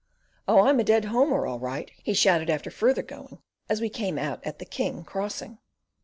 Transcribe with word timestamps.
"Oh 0.47 0.61
I'm 0.65 0.79
a 0.79 0.83
dead 0.83 1.05
homer 1.05 1.45
all 1.45 1.59
right," 1.59 1.91
he 1.95 2.15
shouted 2.15 2.49
after 2.49 2.71
further 2.71 3.03
going 3.03 3.37
as 3.69 3.81
we 3.81 3.87
came 3.91 4.17
out 4.17 4.43
at 4.43 4.57
the 4.57 4.65
"King" 4.65 5.03
crossing. 5.03 5.59